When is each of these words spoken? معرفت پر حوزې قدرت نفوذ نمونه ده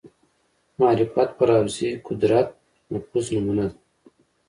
معرفت 0.79 1.29
پر 1.37 1.49
حوزې 1.57 1.89
قدرت 2.07 2.47
نفوذ 2.91 3.25
نمونه 3.35 3.65
ده 3.71 3.75